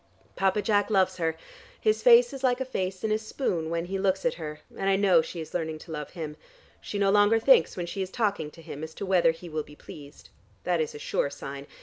[0.35, 1.37] Papa Jack loves her;
[1.79, 4.89] his face is like a face in a spoon when he looks at her, and
[4.89, 6.37] I know she is learning to love him.
[6.81, 9.61] She no longer thinks when she is talking to him, as to whether he will
[9.61, 10.29] be pleased.
[10.63, 11.67] That is a sure sign.